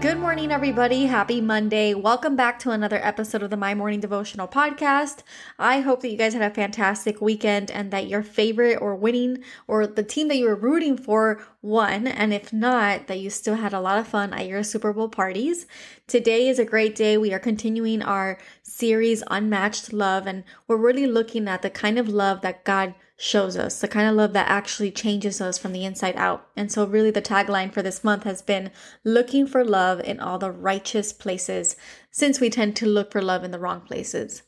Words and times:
Good 0.00 0.18
morning, 0.18 0.50
everybody. 0.50 1.04
Happy 1.04 1.42
Monday. 1.42 1.92
Welcome 1.92 2.34
back 2.34 2.58
to 2.60 2.70
another 2.70 2.98
episode 3.04 3.42
of 3.42 3.50
the 3.50 3.56
My 3.58 3.74
Morning 3.74 4.00
Devotional 4.00 4.48
Podcast. 4.48 5.22
I 5.58 5.80
hope 5.80 6.00
that 6.00 6.08
you 6.08 6.16
guys 6.16 6.32
had 6.32 6.40
a 6.40 6.54
fantastic 6.54 7.20
weekend 7.20 7.70
and 7.70 7.90
that 7.90 8.06
your 8.06 8.22
favorite 8.22 8.78
or 8.80 8.96
winning 8.96 9.44
or 9.68 9.86
the 9.86 10.02
team 10.02 10.28
that 10.28 10.38
you 10.38 10.46
were 10.46 10.54
rooting 10.54 10.96
for 10.96 11.42
won. 11.60 12.06
And 12.06 12.32
if 12.32 12.50
not, 12.50 13.08
that 13.08 13.20
you 13.20 13.28
still 13.28 13.56
had 13.56 13.74
a 13.74 13.80
lot 13.80 13.98
of 13.98 14.08
fun 14.08 14.32
at 14.32 14.46
your 14.46 14.62
Super 14.62 14.94
Bowl 14.94 15.10
parties. 15.10 15.66
Today 16.06 16.48
is 16.48 16.58
a 16.58 16.64
great 16.64 16.96
day. 16.96 17.18
We 17.18 17.34
are 17.34 17.38
continuing 17.38 18.00
our 18.00 18.38
series, 18.62 19.22
Unmatched 19.30 19.92
Love, 19.92 20.26
and 20.26 20.44
we're 20.66 20.78
really 20.78 21.06
looking 21.06 21.46
at 21.46 21.60
the 21.60 21.68
kind 21.68 21.98
of 21.98 22.08
love 22.08 22.40
that 22.40 22.64
God 22.64 22.94
shows 23.20 23.54
us, 23.54 23.80
the 23.80 23.86
kind 23.86 24.08
of 24.08 24.14
love 24.14 24.32
that 24.32 24.48
actually 24.48 24.90
changes 24.90 25.42
us 25.42 25.58
from 25.58 25.72
the 25.72 25.84
inside 25.84 26.16
out. 26.16 26.48
And 26.56 26.72
so, 26.72 26.86
really, 26.86 27.10
the 27.10 27.20
tagline 27.20 27.70
for 27.70 27.82
this 27.82 28.02
month 28.02 28.24
has 28.24 28.40
been 28.40 28.70
looking 29.04 29.46
for 29.46 29.62
love 29.62 30.00
in 30.00 30.18
all 30.18 30.38
the 30.38 30.50
righteous 30.50 31.12
places, 31.12 31.76
since 32.10 32.40
we 32.40 32.48
tend 32.48 32.76
to 32.76 32.86
look 32.86 33.12
for 33.12 33.20
love 33.20 33.44
in 33.44 33.50
the 33.50 33.58
wrong 33.58 33.82
places. 33.82 34.42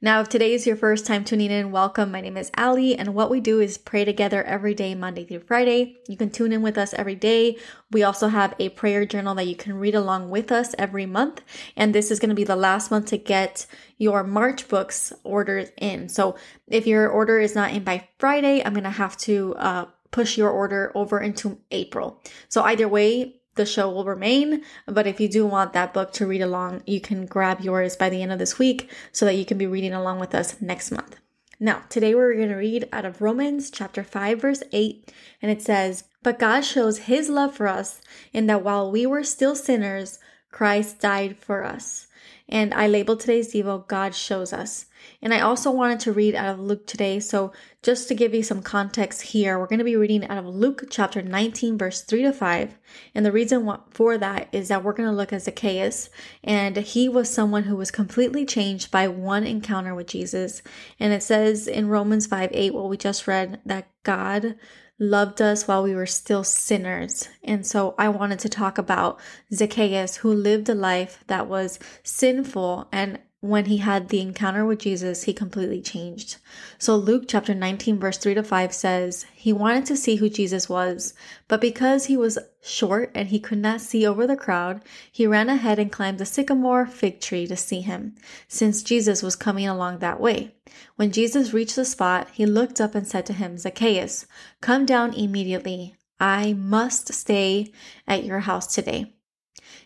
Now, 0.00 0.20
if 0.20 0.28
today 0.28 0.52
is 0.52 0.66
your 0.66 0.76
first 0.76 1.06
time 1.06 1.24
tuning 1.24 1.50
in, 1.50 1.70
welcome. 1.70 2.12
My 2.12 2.20
name 2.20 2.36
is 2.36 2.50
Ali, 2.56 2.96
and 2.96 3.14
what 3.14 3.30
we 3.30 3.40
do 3.40 3.60
is 3.60 3.78
pray 3.78 4.04
together 4.04 4.42
every 4.44 4.74
day, 4.74 4.94
Monday 4.94 5.24
through 5.24 5.40
Friday. 5.40 5.96
You 6.06 6.16
can 6.16 6.30
tune 6.30 6.52
in 6.52 6.62
with 6.62 6.76
us 6.76 6.92
every 6.94 7.14
day. 7.14 7.56
We 7.90 8.02
also 8.02 8.28
have 8.28 8.54
a 8.58 8.68
prayer 8.70 9.06
journal 9.06 9.34
that 9.36 9.46
you 9.46 9.56
can 9.56 9.74
read 9.74 9.94
along 9.94 10.30
with 10.30 10.52
us 10.52 10.74
every 10.78 11.06
month. 11.06 11.42
And 11.76 11.94
this 11.94 12.10
is 12.10 12.18
going 12.18 12.28
to 12.28 12.34
be 12.34 12.44
the 12.44 12.56
last 12.56 12.90
month 12.90 13.06
to 13.06 13.18
get 13.18 13.66
your 13.98 14.22
March 14.22 14.68
books 14.68 15.12
orders 15.24 15.70
in. 15.78 16.08
So 16.08 16.36
if 16.68 16.86
your 16.86 17.08
order 17.08 17.38
is 17.38 17.54
not 17.54 17.72
in 17.72 17.82
by 17.82 18.08
Friday, 18.18 18.62
I'm 18.64 18.74
going 18.74 18.84
to 18.84 18.90
have 18.90 19.16
to 19.18 19.54
uh, 19.56 19.84
push 20.10 20.36
your 20.36 20.50
order 20.50 20.92
over 20.94 21.20
into 21.20 21.58
April. 21.70 22.22
So 22.48 22.62
either 22.62 22.88
way, 22.88 23.40
the 23.56 23.66
show 23.66 23.90
will 23.90 24.04
remain. 24.04 24.62
But 24.86 25.06
if 25.06 25.20
you 25.20 25.28
do 25.28 25.46
want 25.46 25.72
that 25.72 25.92
book 25.92 26.12
to 26.14 26.26
read 26.26 26.42
along, 26.42 26.82
you 26.86 27.00
can 27.00 27.26
grab 27.26 27.60
yours 27.60 27.96
by 27.96 28.08
the 28.08 28.22
end 28.22 28.32
of 28.32 28.38
this 28.38 28.58
week 28.58 28.90
so 29.12 29.24
that 29.26 29.34
you 29.34 29.44
can 29.44 29.58
be 29.58 29.66
reading 29.66 29.92
along 29.92 30.20
with 30.20 30.34
us 30.34 30.60
next 30.60 30.90
month. 30.90 31.16
Now, 31.58 31.82
today 31.88 32.14
we're 32.14 32.34
going 32.34 32.50
to 32.50 32.54
read 32.54 32.88
out 32.92 33.06
of 33.06 33.22
Romans 33.22 33.70
chapter 33.70 34.04
5 34.04 34.40
verse 34.40 34.62
8 34.72 35.12
and 35.40 35.50
it 35.50 35.62
says, 35.62 36.04
"But 36.22 36.38
God 36.38 36.60
shows 36.64 36.98
his 36.98 37.30
love 37.30 37.54
for 37.54 37.66
us 37.66 38.00
in 38.32 38.46
that 38.46 38.62
while 38.62 38.90
we 38.90 39.06
were 39.06 39.24
still 39.24 39.56
sinners, 39.56 40.18
Christ 40.50 41.00
died 41.00 41.38
for 41.38 41.64
us." 41.64 42.06
And 42.48 42.72
I 42.74 42.86
labeled 42.86 43.20
today's 43.20 43.52
Devo, 43.52 43.86
God 43.88 44.14
shows 44.14 44.52
us. 44.52 44.86
And 45.20 45.34
I 45.34 45.40
also 45.40 45.70
wanted 45.70 46.00
to 46.00 46.12
read 46.12 46.34
out 46.34 46.54
of 46.54 46.60
Luke 46.60 46.86
today. 46.86 47.18
So 47.18 47.52
just 47.82 48.06
to 48.08 48.14
give 48.14 48.34
you 48.34 48.42
some 48.42 48.62
context 48.62 49.22
here, 49.22 49.58
we're 49.58 49.66
going 49.66 49.80
to 49.80 49.84
be 49.84 49.96
reading 49.96 50.26
out 50.28 50.38
of 50.38 50.46
Luke 50.46 50.84
chapter 50.88 51.22
19, 51.22 51.76
verse 51.76 52.02
3 52.02 52.22
to 52.22 52.32
5. 52.32 52.78
And 53.14 53.26
the 53.26 53.32
reason 53.32 53.68
for 53.90 54.16
that 54.18 54.48
is 54.52 54.68
that 54.68 54.84
we're 54.84 54.92
going 54.92 55.08
to 55.08 55.14
look 55.14 55.32
at 55.32 55.42
Zacchaeus. 55.42 56.08
And 56.44 56.76
he 56.76 57.08
was 57.08 57.28
someone 57.28 57.64
who 57.64 57.76
was 57.76 57.90
completely 57.90 58.44
changed 58.46 58.90
by 58.90 59.08
one 59.08 59.44
encounter 59.44 59.94
with 59.94 60.06
Jesus. 60.06 60.62
And 61.00 61.12
it 61.12 61.22
says 61.22 61.66
in 61.66 61.88
Romans 61.88 62.26
5 62.26 62.50
8, 62.52 62.74
what 62.74 62.88
we 62.88 62.96
just 62.96 63.26
read, 63.26 63.60
that 63.66 63.88
God 64.04 64.56
loved 64.98 65.42
us 65.42 65.68
while 65.68 65.82
we 65.82 65.94
were 65.94 66.06
still 66.06 66.44
sinners. 66.44 67.28
And 67.44 67.66
so 67.66 67.94
I 67.98 68.08
wanted 68.08 68.38
to 68.40 68.48
talk 68.48 68.78
about 68.78 69.20
Zacchaeus, 69.52 70.16
who 70.16 70.32
lived 70.32 70.68
a 70.68 70.74
life 70.74 71.22
that 71.26 71.46
was 71.46 71.78
sinful 72.02 72.88
and 72.92 73.18
when 73.40 73.66
he 73.66 73.76
had 73.76 74.08
the 74.08 74.20
encounter 74.20 74.64
with 74.64 74.78
Jesus, 74.78 75.24
he 75.24 75.32
completely 75.32 75.80
changed. 75.80 76.38
So 76.78 76.96
Luke 76.96 77.24
chapter 77.28 77.54
19 77.54 78.00
verse 78.00 78.18
3 78.18 78.34
to 78.34 78.42
5 78.42 78.74
says, 78.74 79.26
he 79.34 79.52
wanted 79.52 79.86
to 79.86 79.96
see 79.96 80.16
who 80.16 80.28
Jesus 80.28 80.68
was, 80.68 81.14
but 81.46 81.60
because 81.60 82.06
he 82.06 82.16
was 82.16 82.38
short 82.62 83.10
and 83.14 83.28
he 83.28 83.38
could 83.38 83.58
not 83.58 83.80
see 83.80 84.06
over 84.06 84.26
the 84.26 84.36
crowd, 84.36 84.82
he 85.12 85.26
ran 85.26 85.48
ahead 85.48 85.78
and 85.78 85.92
climbed 85.92 86.18
the 86.18 86.26
sycamore 86.26 86.86
fig 86.86 87.20
tree 87.20 87.46
to 87.46 87.56
see 87.56 87.82
him, 87.82 88.14
since 88.48 88.82
Jesus 88.82 89.22
was 89.22 89.36
coming 89.36 89.68
along 89.68 89.98
that 89.98 90.20
way. 90.20 90.54
When 90.96 91.12
Jesus 91.12 91.52
reached 91.52 91.76
the 91.76 91.84
spot, 91.84 92.28
he 92.32 92.46
looked 92.46 92.80
up 92.80 92.94
and 92.94 93.06
said 93.06 93.26
to 93.26 93.32
him, 93.32 93.58
Zacchaeus, 93.58 94.26
come 94.60 94.86
down 94.86 95.12
immediately. 95.12 95.94
I 96.18 96.54
must 96.54 97.12
stay 97.12 97.72
at 98.08 98.24
your 98.24 98.40
house 98.40 98.74
today. 98.74 99.12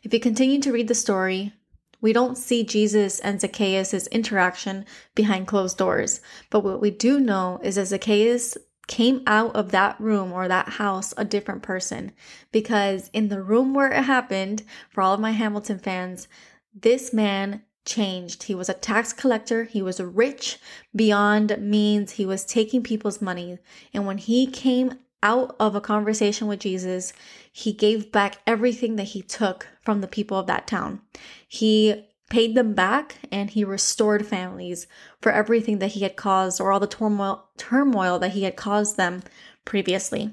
If 0.02 0.14
you 0.14 0.20
continue 0.20 0.60
to 0.60 0.72
read 0.72 0.88
the 0.88 0.94
story, 0.94 1.52
we 2.00 2.12
don't 2.12 2.38
see 2.38 2.64
Jesus 2.64 3.20
and 3.20 3.40
Zacchaeus' 3.40 4.06
interaction 4.08 4.84
behind 5.14 5.46
closed 5.46 5.78
doors. 5.78 6.20
But 6.50 6.64
what 6.64 6.80
we 6.80 6.90
do 6.90 7.20
know 7.20 7.60
is 7.62 7.76
that 7.76 7.86
Zacchaeus 7.86 8.56
came 8.86 9.22
out 9.26 9.54
of 9.54 9.70
that 9.70 10.00
room 10.00 10.32
or 10.32 10.48
that 10.48 10.68
house 10.68 11.14
a 11.16 11.24
different 11.24 11.62
person 11.62 12.10
because 12.50 13.08
in 13.12 13.28
the 13.28 13.42
room 13.42 13.72
where 13.72 13.92
it 13.92 14.02
happened, 14.02 14.64
for 14.90 15.00
all 15.02 15.14
of 15.14 15.20
my 15.20 15.30
Hamilton 15.30 15.78
fans, 15.78 16.26
this 16.74 17.12
man 17.12 17.62
changed. 17.84 18.44
He 18.44 18.54
was 18.54 18.68
a 18.68 18.74
tax 18.74 19.12
collector. 19.12 19.64
He 19.64 19.82
was 19.82 20.00
rich 20.00 20.58
beyond 20.94 21.56
means. 21.58 22.12
He 22.12 22.26
was 22.26 22.44
taking 22.44 22.82
people's 22.82 23.22
money. 23.22 23.58
And 23.94 24.06
when 24.06 24.18
he 24.18 24.46
came 24.46 24.98
out 25.22 25.54
of 25.60 25.74
a 25.74 25.80
conversation 25.80 26.46
with 26.46 26.60
Jesus, 26.60 27.12
he 27.52 27.72
gave 27.72 28.12
back 28.12 28.38
everything 28.46 28.96
that 28.96 29.04
he 29.04 29.22
took 29.22 29.68
from 29.82 30.00
the 30.00 30.08
people 30.08 30.38
of 30.38 30.46
that 30.46 30.66
town. 30.66 31.00
He 31.46 32.06
paid 32.30 32.54
them 32.54 32.74
back 32.74 33.16
and 33.30 33.50
he 33.50 33.64
restored 33.64 34.24
families 34.26 34.86
for 35.20 35.32
everything 35.32 35.78
that 35.80 35.88
he 35.92 36.00
had 36.00 36.16
caused 36.16 36.60
or 36.60 36.72
all 36.72 36.80
the 36.80 36.86
turmoil, 36.86 37.48
turmoil 37.56 38.18
that 38.20 38.32
he 38.32 38.44
had 38.44 38.56
caused 38.56 38.96
them 38.96 39.22
previously. 39.64 40.32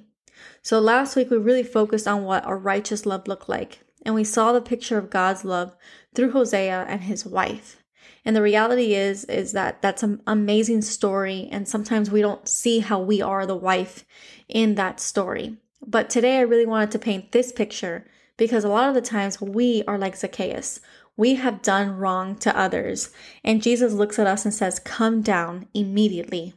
So 0.62 0.80
last 0.80 1.16
week 1.16 1.32
we 1.32 1.38
really 1.38 1.64
focused 1.64 2.08
on 2.08 2.24
what 2.24 2.44
a 2.46 2.56
righteous 2.56 3.06
love 3.06 3.28
looked 3.28 3.50
like 3.50 3.80
and 4.06 4.16
we 4.16 4.24
saw 4.24 4.52
the 4.52 4.62
picture 4.62 4.98
of 4.98 5.10
God's 5.10 5.44
love 5.44 5.76
through 6.16 6.32
Hosea 6.32 6.86
and 6.88 7.02
his 7.02 7.26
wife. 7.26 7.84
And 8.28 8.36
the 8.36 8.42
reality 8.42 8.94
is 8.94 9.24
is 9.24 9.54
that 9.54 9.82
that's 9.82 10.04
an 10.04 10.22
amazing 10.28 10.82
story 10.82 11.48
and 11.50 11.66
sometimes 11.66 12.12
we 12.12 12.20
don't 12.20 12.46
see 12.46 12.80
how 12.80 13.00
we 13.00 13.22
are 13.22 13.46
the 13.46 13.56
wife 13.56 14.04
in 14.50 14.76
that 14.76 15.00
story. 15.00 15.56
But 15.86 16.10
today 16.10 16.40
I 16.40 16.42
really 16.42 16.66
wanted 16.66 16.92
to 16.92 17.00
paint 17.00 17.32
this 17.32 17.54
picture 17.54 18.06
because 18.36 18.66
a 18.66 18.68
lot 18.68 18.90
of 18.90 18.96
the 18.96 19.02
times 19.02 19.40
we 19.40 19.82
are 19.88 19.98
like 19.98 20.18
Zacchaeus. 20.18 20.82
We 21.16 21.36
have 21.36 21.62
done 21.62 21.96
wrong 21.96 22.36
to 22.40 22.60
others. 22.60 23.12
And 23.46 23.64
Jesus 23.64 23.94
looks 23.94 24.20
at 24.20 24.28
us 24.28 24.44
and 24.44 24.54
says, 24.54 24.80
Come 24.80 25.22
down 25.22 25.70
immediately. 25.74 26.54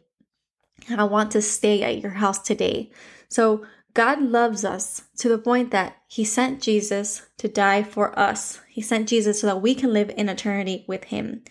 I 0.91 1.05
want 1.05 1.31
to 1.31 1.41
stay 1.41 1.85
at 1.85 2.03
your 2.03 2.15
house 2.15 2.41
today. 2.41 2.91
So 3.29 3.65
God 3.95 4.23
loves 4.23 4.65
us 4.65 5.03
to 5.19 5.29
the 5.29 5.39
point 5.39 5.71
that 5.71 5.97
He 6.07 6.25
sent 6.25 6.63
Jesus 6.63 7.27
to 7.39 7.49
die 7.49 7.83
for 7.83 8.17
us. 8.19 8.61
He 8.69 8.83
sent 8.83 9.09
Jesus 9.09 9.41
so 9.41 9.47
that 9.49 9.63
we 9.63 9.75
can 9.75 9.93
live 9.93 10.11
in 10.17 10.29
eternity 10.29 10.85
with 10.87 11.05
Him. 11.05 11.43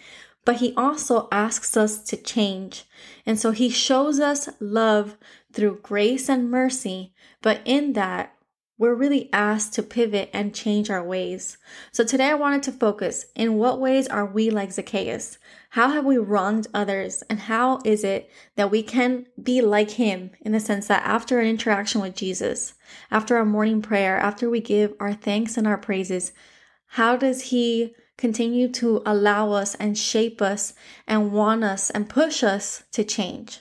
But 0.45 0.57
He 0.57 0.73
also 0.75 1.27
asks 1.31 1.75
us 1.75 2.01
to 2.03 2.17
change. 2.17 2.85
And 3.25 3.39
so 3.39 3.51
He 3.51 3.69
shows 3.69 4.19
us 4.19 4.49
love 4.59 5.17
through 5.51 5.79
grace 5.83 6.29
and 6.29 6.49
mercy. 6.49 7.13
But 7.41 7.61
in 7.65 7.93
that, 7.93 8.33
we're 8.79 8.95
really 8.95 9.29
asked 9.33 9.73
to 9.73 9.83
pivot 9.83 10.29
and 10.31 10.55
change 10.55 10.89
our 10.89 11.03
ways. 11.03 11.57
So 11.91 12.05
today 12.05 12.29
I 12.29 12.35
wanted 12.35 12.63
to 12.63 12.71
focus 12.71 13.25
in 13.35 13.57
what 13.57 13.79
ways 13.79 14.07
are 14.07 14.25
we 14.25 14.49
like 14.49 14.71
Zacchaeus? 14.71 15.37
How 15.71 15.89
have 15.89 16.05
we 16.05 16.17
wronged 16.17 16.67
others? 16.73 17.21
And 17.29 17.41
how 17.41 17.81
is 17.83 18.05
it 18.05 18.31
that 18.55 18.71
we 18.71 18.81
can 18.81 19.25
be 19.41 19.61
like 19.61 19.91
him 19.91 20.31
in 20.39 20.53
the 20.53 20.61
sense 20.61 20.87
that 20.87 21.05
after 21.05 21.39
an 21.39 21.47
interaction 21.47 21.99
with 21.99 22.15
Jesus, 22.15 22.73
after 23.11 23.35
our 23.35 23.45
morning 23.45 23.81
prayer, 23.81 24.17
after 24.17 24.49
we 24.49 24.61
give 24.61 24.93
our 24.99 25.13
thanks 25.13 25.57
and 25.57 25.67
our 25.67 25.77
praises, 25.77 26.31
how 26.93 27.17
does 27.17 27.43
he 27.43 27.93
continue 28.17 28.69
to 28.69 29.03
allow 29.05 29.51
us 29.51 29.75
and 29.75 29.97
shape 29.97 30.41
us 30.41 30.73
and 31.05 31.33
want 31.33 31.65
us 31.65 31.89
and 31.89 32.09
push 32.09 32.43
us 32.43 32.83
to 32.93 33.03
change? 33.03 33.59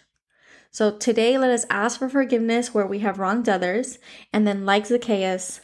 So 0.70 0.90
today, 0.96 1.38
let 1.38 1.50
us 1.50 1.64
ask 1.70 1.98
for 1.98 2.08
forgiveness 2.08 2.74
where 2.74 2.86
we 2.86 3.00
have 3.00 3.18
wronged 3.18 3.48
others. 3.48 3.98
And 4.32 4.46
then, 4.46 4.66
like 4.66 4.86
Zacchaeus, 4.86 5.60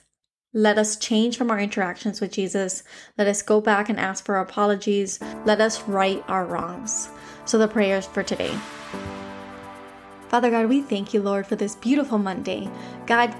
let 0.53 0.79
us 0.79 0.97
change 0.97 1.37
from 1.37 1.51
our 1.51 1.59
interactions 1.59 2.21
with 2.21 2.33
Jesus. 2.33 2.83
Let 3.19 3.27
us 3.27 3.43
go 3.43 3.61
back 3.61 3.89
and 3.89 4.01
ask 4.01 4.25
for 4.25 4.37
our 4.37 4.43
apologies. 4.43 5.21
Let 5.45 5.61
us 5.61 5.83
right 5.83 6.25
our 6.29 6.47
wrongs. 6.47 7.11
So, 7.45 7.59
the 7.59 7.69
prayers 7.69 8.07
for 8.07 8.23
today. 8.23 8.57
Father 10.29 10.51
God, 10.51 10.69
we 10.69 10.81
thank 10.81 11.15
you, 11.15 11.23
Lord, 11.23 11.47
for 11.47 11.55
this 11.55 11.77
beautiful 11.77 12.19
Monday. 12.19 12.69
God, 13.07 13.35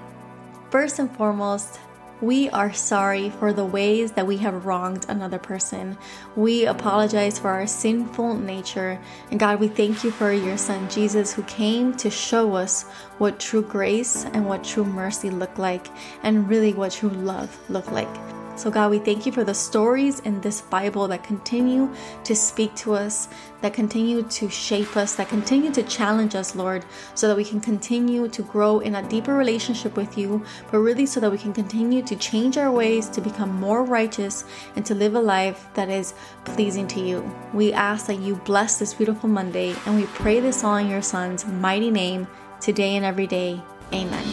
first 0.69 0.99
and 0.99 1.13
foremost, 1.17 1.79
we 2.21 2.49
are 2.49 2.73
sorry 2.73 3.29
for 3.29 3.51
the 3.51 3.65
ways 3.65 4.13
that 4.13 4.25
we 4.25 4.37
have 4.37 4.65
wronged 4.65 5.05
another 5.09 5.37
person. 5.37 5.97
We 6.35 6.65
apologize 6.65 7.37
for 7.37 7.49
our 7.49 7.67
sinful 7.67 8.35
nature. 8.35 8.99
And 9.31 9.39
God, 9.39 9.59
we 9.59 9.67
thank 9.67 10.03
you 10.03 10.11
for 10.11 10.31
your 10.31 10.57
son 10.57 10.89
Jesus 10.89 11.33
who 11.33 11.43
came 11.43 11.95
to 11.97 12.09
show 12.09 12.55
us 12.55 12.83
what 13.17 13.39
true 13.39 13.63
grace 13.63 14.25
and 14.25 14.47
what 14.47 14.63
true 14.63 14.85
mercy 14.85 15.29
look 15.29 15.57
like, 15.57 15.87
and 16.23 16.49
really 16.49 16.73
what 16.73 16.93
true 16.93 17.09
love 17.09 17.57
look 17.69 17.91
like. 17.91 18.34
So, 18.55 18.71
God, 18.71 18.89
we 18.89 18.99
thank 18.99 19.25
you 19.25 19.33
for 19.33 19.43
the 19.43 19.53
stories 19.53 20.21
in 20.21 20.39
this 20.39 20.61
Bible 20.61 21.09
that 21.09 21.25
continue 21.25 21.93
to 22.23 22.33
speak 22.33 22.73
to 22.75 22.93
us, 22.93 23.27
that 23.59 23.73
continue 23.73 24.23
to 24.23 24.49
shape 24.49 24.95
us, 24.95 25.15
that 25.15 25.27
continue 25.27 25.73
to 25.73 25.83
challenge 25.83 26.35
us, 26.35 26.55
Lord, 26.55 26.85
so 27.15 27.27
that 27.27 27.35
we 27.35 27.43
can 27.43 27.59
continue 27.59 28.29
to 28.29 28.41
grow 28.43 28.79
in 28.79 28.95
a 28.95 29.07
deeper 29.09 29.33
relationship 29.33 29.97
with 29.97 30.17
you, 30.17 30.41
but 30.71 30.79
really 30.79 31.05
so 31.05 31.19
that 31.19 31.31
we 31.31 31.37
can 31.37 31.51
continue 31.51 32.01
to 32.03 32.15
change 32.15 32.57
our 32.57 32.71
ways 32.71 33.09
to 33.09 33.19
become 33.19 33.53
more 33.59 33.83
righteous 33.83 34.45
and 34.77 34.85
to 34.85 34.95
live 34.95 35.15
a 35.15 35.19
life 35.19 35.67
that 35.73 35.89
is 35.89 36.13
pleasing 36.45 36.87
to 36.87 37.01
you. 37.01 37.29
We 37.53 37.73
ask 37.73 38.05
that 38.07 38.19
you 38.19 38.35
bless 38.45 38.79
this 38.79 38.93
beautiful 38.93 39.27
Monday, 39.27 39.75
and 39.85 39.97
we 39.97 40.05
pray 40.05 40.39
this 40.39 40.63
all 40.63 40.77
in 40.77 40.89
your 40.89 41.01
Son's 41.01 41.45
mighty 41.45 41.91
name, 41.91 42.25
today 42.61 42.95
and 42.95 43.03
every 43.03 43.27
day. 43.27 43.61
Amen. 43.93 44.25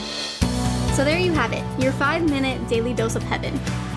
So, 0.94 1.04
there 1.04 1.18
you 1.18 1.32
have 1.32 1.52
it, 1.52 1.64
your 1.82 1.92
five 1.92 2.22
minute 2.22 2.68
daily 2.68 2.94
dose 2.94 3.16
of 3.16 3.22
heaven. 3.24 3.58